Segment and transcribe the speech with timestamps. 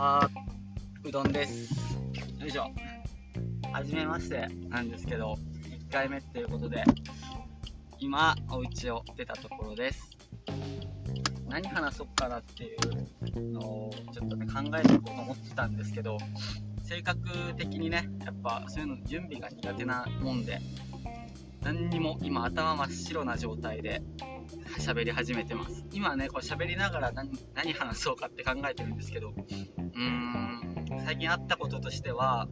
[0.00, 0.28] あ
[1.02, 1.74] うどんです。
[2.38, 2.70] よいしょ。
[3.72, 5.36] はじめましてなんですけど
[5.88, 6.84] 1回目っていうことで
[7.98, 10.08] 今お家を出たところです。
[11.48, 16.16] 何話そうかなっていうのをちょっとね考えていこうと思ってたんですけど
[16.84, 17.18] 性格
[17.56, 20.60] 的にねやっぱそういうの準備が苦手なもんで
[21.62, 24.02] 何にも今頭真っ白な状態で
[24.78, 25.84] 喋り始めてます。
[25.92, 32.48] 今ねこう喋りながら何何話そうかって考えてるんですけどうーん最近あったこととしては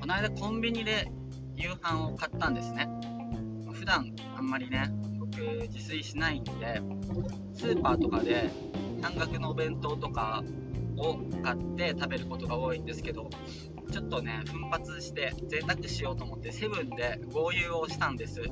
[0.00, 1.10] この間コンビニで
[1.56, 2.88] 夕飯を買ったんですね。
[3.72, 6.80] 普段あんまりね僕自炊しないんで
[7.54, 8.50] スーパーとかで
[9.02, 10.42] 半額のお弁当とか
[10.96, 13.28] を買って食べることが多いんですけど
[13.90, 18.42] ちょっとね奮発して贅沢しようと思ってセブンで合流をしたんです。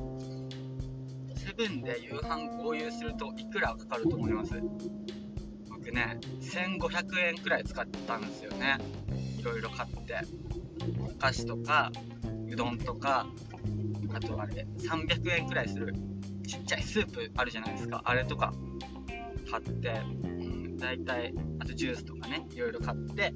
[1.52, 4.54] セブンで夕飯合流するといくらかかると思います？
[5.68, 8.78] 僕ね1500円くらい使ったんですよね。
[9.38, 10.16] いろいろ買って。
[10.98, 11.92] お菓子とか
[12.50, 13.26] うどんとか
[14.14, 15.94] あとあれ300円くらいする
[16.46, 18.00] ちっちゃいスープあるじゃないですか。
[18.04, 18.52] あれとか
[19.50, 19.88] 買って
[20.24, 23.32] うん大体あとジュースとかねいろいろ買って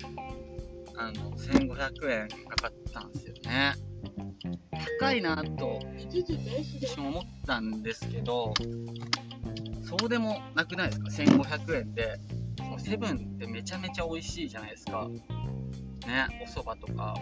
[0.96, 3.74] あの1500円かかったんですよね。
[5.00, 5.80] 高いなと
[6.82, 8.54] 私も思ったんですけど
[9.82, 12.18] そうでもなくないですか？1500円で
[12.60, 15.08] もうセブンってめちゃめちゃ美味しいじゃないですか。
[16.06, 17.14] ねお蕎麦とか。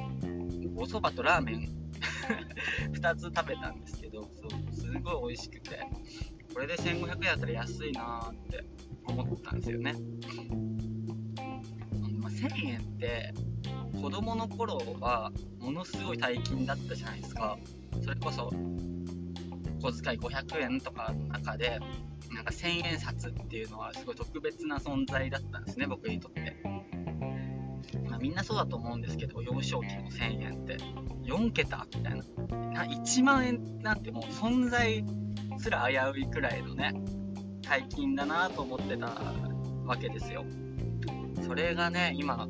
[0.76, 1.68] お蕎麦とラーメン。
[2.92, 5.80] 2つ食べたんですけどそうすごい美味しくて。
[6.54, 8.64] これで1500円だったら安いなって
[9.08, 9.92] 思ったんですよね、
[12.20, 13.34] まあ、1000円って
[14.00, 17.58] 子供の頃はものすごい大金だったじゃないですか。
[18.02, 18.52] それこそ
[19.80, 21.78] 小遣い500円とかの中で
[22.32, 26.56] なんか1000円札っていうのはすごい特別な存在だったんですね僕にとって、
[28.08, 30.78] まあ、みんなそうだと思うんですけど幼少期の1000円って。
[31.24, 32.24] 4桁みたいな。
[32.72, 35.04] な1万円なんてもう存在
[35.58, 36.92] すら危ういくらいのね
[37.62, 39.06] 大金だなと思ってた
[39.86, 40.44] わけですよ。
[41.46, 42.46] それがね今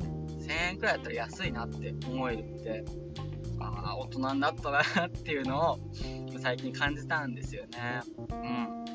[0.47, 2.85] 1000円くらいだったら安いなって思えるって
[3.59, 5.79] ああ大人になったなっていうのを
[6.39, 8.01] 最近感じたんですよね。
[8.29, 8.85] うん。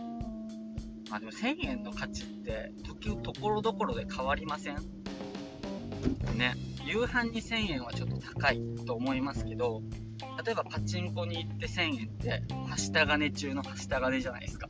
[1.11, 4.77] まあでも1000円の価値って時ところどころで変わりません？
[6.37, 6.55] ね。
[6.85, 9.83] 夕飯に1000円はちょっと高いと思いますけど
[10.45, 14.69] 例えばパチンコに行って1000円ってはした金中のはした金じゃないですか。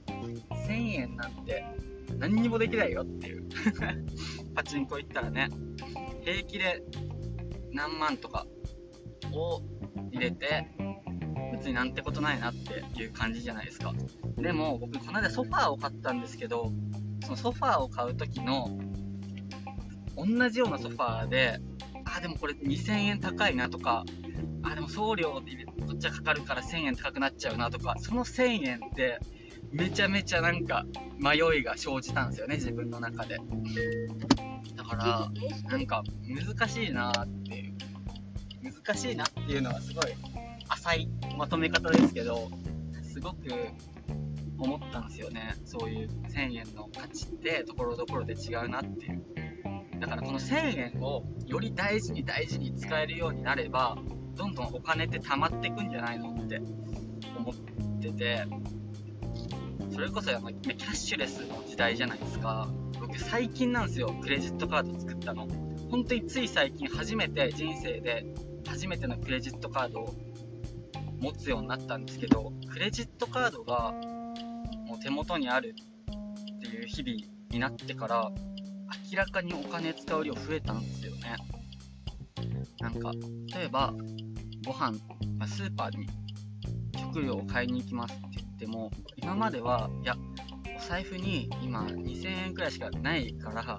[0.68, 1.64] 1000円なんて
[2.18, 3.48] 何にもできないよっていう。
[4.54, 5.48] パチンコ行ったらね
[6.22, 6.82] 平気で
[7.72, 8.46] 何万とか
[9.32, 9.62] を
[10.12, 10.66] 入れて
[11.52, 13.92] 別になんてことないなっていう感じじゃないですか。
[14.38, 16.72] でも僕この間ソファーを買ったんですけど
[17.24, 18.78] そのソファーを買う時の
[20.16, 21.60] 同じようなソファーで
[22.04, 24.04] あでもこれ2000円高いなとか
[24.62, 29.18] あでも送料でこっちはかかるから1000円高くなっちゃうなとかその1000円って
[29.70, 30.84] めちゃめちゃなんか
[31.18, 33.38] 迷いが生じたんですよね自分の中で。
[34.80, 35.30] だから
[35.70, 37.74] なんか難しいなって
[38.62, 40.04] 難しいなっていうのはすごい
[40.68, 42.50] 浅いまとめ方ですけど
[43.02, 43.36] すごく
[44.58, 45.54] 思ったんですよね。
[45.64, 49.22] そういう1000円の価値ってところどころで違うなっていう。
[50.00, 53.98] だからこの1000円をより大事に大事に使えるようになれば
[54.34, 56.62] どんどんお金って溜まっていくんじゃないのって
[57.36, 57.54] 思っ
[58.00, 58.46] てて
[59.92, 62.68] それこそキャッシュレスの時代じゃないですか。
[63.00, 65.48] 僕最近なんですよクレジットカード作ったの。
[65.90, 68.24] 本当につい最近初めて人生で
[68.66, 70.14] 初めてのクレジットカードを
[71.18, 73.92] 持つようになったんですけどクレジットカードが
[74.86, 75.74] もう手元にある
[76.58, 77.16] っていう日々
[77.50, 78.30] になってから
[79.10, 81.36] 明らかにお金使う量増えたんですよね。
[82.80, 83.12] なんか
[83.58, 83.92] 例えば
[84.64, 84.96] ご飯、
[85.38, 86.06] ま、スーパーに
[86.96, 90.14] 食料を買いに行きますって言っても今まではいや
[90.90, 93.78] 財布に今2000円くらいしかないから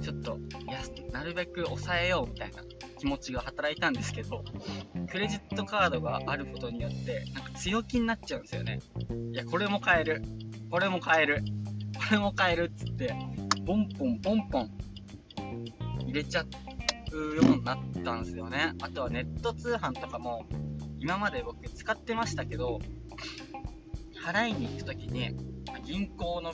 [0.00, 0.80] ちょっとや
[1.12, 2.62] なるべく抑えようみたいな
[2.98, 4.42] 気持ちが働いたんですけど
[5.10, 8.80] クレジットカードがあることによってなんか強気になっちゃうんですよね。
[9.30, 10.22] いやこれも買える。
[10.70, 11.44] これも買える。
[11.94, 13.14] これも買えるっつって
[13.66, 14.70] ポンポンポンポン
[16.06, 16.46] 入れちゃ
[17.12, 18.72] うようになったんですよね。
[18.80, 20.46] あとはネット通販とかも
[20.98, 22.78] 今まで僕使ってましたけど
[24.24, 25.57] 払いに行く時に
[25.88, 26.52] 銀行の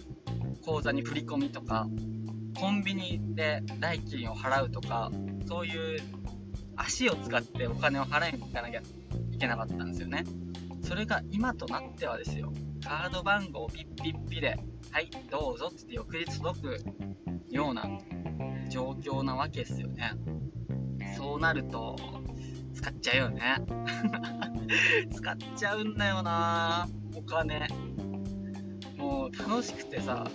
[0.65, 1.87] 口座に振り込みとか
[2.57, 5.11] コンビニで代金を払うとか
[5.47, 6.01] そういう
[6.77, 8.81] 足を使ってお金を払いに行かなきゃ
[9.33, 10.25] いけなかったんですよね
[10.83, 12.53] それが今となってはですよ
[12.83, 14.57] カード番号ピッピッピで
[14.93, 16.79] はいどうぞっつって翌日届く
[17.51, 17.85] ような
[18.71, 20.13] 状況なわけですよね。
[21.17, 21.97] そうなると、
[22.75, 23.57] 使っちゃうよね。
[25.15, 27.69] 使っちゃうんだよなお金。
[29.05, 30.27] もう楽しくてさ、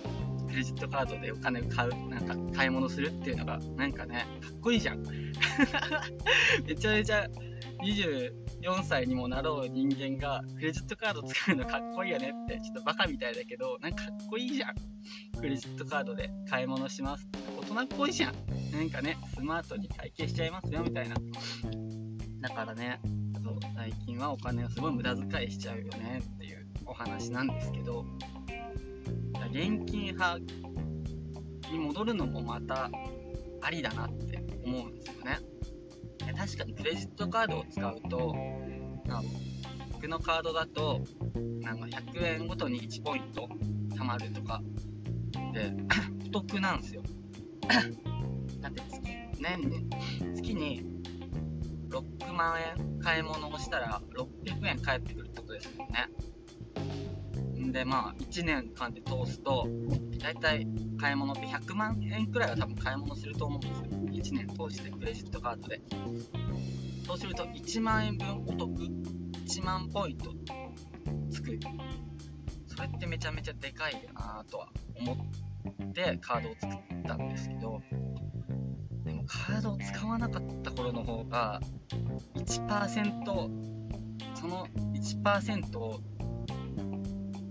[0.48, 5.04] クレジットカードでお金を買う、なんか買い物するっていうのが、なんかね、かっこいいじゃん。
[6.66, 7.28] めちゃめちゃ
[7.84, 14.76] 24歳にもなろう人間がクレジットカード使うのかっこいいよねって、ちょっとバカみたいだけど、なんかかっこいいじゃん。
[15.40, 17.28] クレジットカードで買い物します。
[17.58, 18.34] 大人っぽいじゃん。
[18.72, 21.16] なんかね、スマートに会計しちゃいますよみたいな。
[22.42, 23.00] だからね、
[23.44, 28.06] そう最近はお金をすごい無駄遣いしちゃうよねっていうお話なんですけど、
[29.70, 30.40] 現金派
[31.72, 32.90] に戻るのもまた
[33.62, 35.40] ありだなって思うんですよね。
[36.36, 38.36] 確かにクレジットカードを使うと、
[39.94, 41.02] 僕のカードだと、
[41.62, 43.48] なんか100円ごとに1ポイント
[43.96, 44.62] 貯まるとか
[45.54, 45.72] で、
[46.28, 47.04] お得なんですよ。
[48.62, 49.02] だって月、
[49.40, 49.90] 年に、
[50.36, 50.84] 月に
[51.90, 56.10] 6万円買い物をしたら600円返ってくるってことですもんね。
[57.72, 59.68] で、まあ、1年間で通すと、
[60.22, 60.68] だいたい
[61.00, 63.62] 買い物って100万円くらいは多分買い物すると思うん
[64.12, 64.36] ですよ。
[64.36, 65.82] 1年通してクレジットカードで。
[67.06, 68.72] そうすると1万円分お得、
[69.46, 70.34] 1万ポイント
[71.32, 71.60] つく。
[72.68, 77.82] それってめちゃめちゃでかいなとは思ってカードを作ったんですけど、
[79.04, 81.60] でもカードを使わなかった頃の方が
[82.36, 83.80] 1%
[84.36, 86.00] その1%を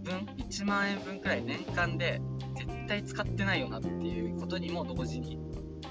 [0.08, 2.20] 分1万円分くらい年間で
[2.56, 5.38] 絶対使ってないよなっていうことにも同時に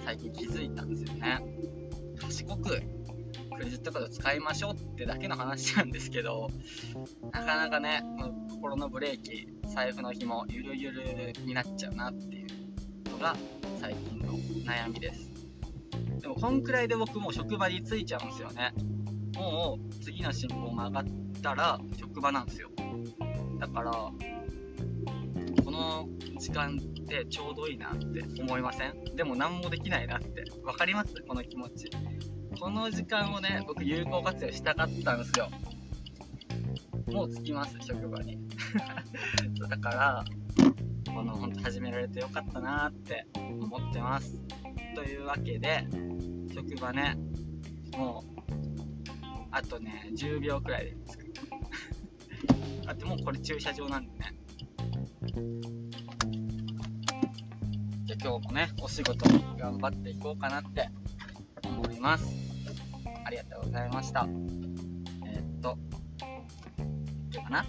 [0.04, 1.40] 最近気づいたんですよね。
[2.20, 2.82] 賢く
[3.54, 6.50] クレジットカード使いましょうってだけの話なんですけど
[7.32, 8.04] なかなかね
[8.50, 13.36] 心のブレーキ財布の紐ゆるゆるになっちゃうなっていうのが
[13.80, 14.34] 最近の
[14.66, 15.30] 悩みです。
[16.22, 18.74] でもこんくらいで僕も職場に着いちゃうんですよね。
[19.36, 21.06] もう次の信号曲がっ
[21.42, 22.70] たら職場なんですよ。
[23.60, 26.08] だからこの
[26.40, 29.16] 時間ってちょうどいいなって思いません？
[29.16, 30.44] でも何もできないなって。
[30.64, 31.14] 分かります？
[31.28, 31.90] この気持ち。
[32.60, 35.50] この時間をね僕有効活用したかったんですよ。
[37.12, 38.38] もう着きます職場に。
[39.70, 40.26] だから
[41.14, 44.40] この本当始められてよかったなって思ってます。
[44.96, 45.88] というわけで
[46.54, 47.16] 職場ね
[47.98, 48.42] もう
[49.52, 51.27] あとね10秒くらいで着く。
[52.98, 54.34] ってもうこれ駐車場なんでね。
[58.06, 60.90] じゃあ今日もね、お仕事頑張っていこうかなって
[61.64, 62.26] 思います。
[63.26, 64.28] ありがとうございました。
[65.26, 65.78] えー、っと、
[67.34, 67.66] いいかな？